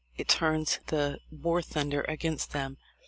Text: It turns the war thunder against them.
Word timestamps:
It 0.17 0.27
turns 0.27 0.79
the 0.87 1.19
war 1.29 1.61
thunder 1.61 2.01
against 2.09 2.53
them. 2.53 2.77